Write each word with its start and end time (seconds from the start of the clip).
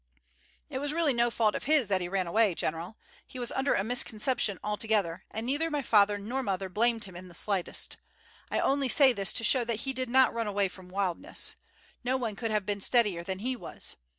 "It 0.67 0.79
was 0.79 0.93
really 0.93 1.13
no 1.13 1.29
fault 1.29 1.53
of 1.53 1.65
his 1.65 1.87
that 1.89 2.01
he 2.01 2.07
ran 2.09 2.25
away, 2.25 2.55
general; 2.55 2.97
he 3.27 3.37
was 3.37 3.51
under 3.51 3.75
a 3.75 3.83
misconception 3.83 4.57
altogether, 4.63 5.25
and 5.29 5.45
neither 5.45 5.69
my 5.69 5.83
father 5.83 6.17
nor 6.17 6.41
mother 6.41 6.69
blamed 6.69 7.03
him 7.03 7.15
in 7.15 7.27
the 7.27 7.35
slightest. 7.35 7.97
I 8.49 8.59
only 8.59 8.89
say 8.89 9.13
this 9.13 9.31
to 9.33 9.43
show 9.43 9.63
that 9.65 9.81
he 9.81 9.93
did 9.93 10.09
not 10.09 10.33
run 10.33 10.47
away 10.47 10.69
from 10.69 10.89
wildness. 10.89 11.55
No 12.03 12.17
one 12.17 12.35
could 12.35 12.49
have 12.49 12.65
been 12.65 12.81
steadier 12.81 13.21
than 13.23 13.37
he 13.37 13.55
was. 13.55 13.95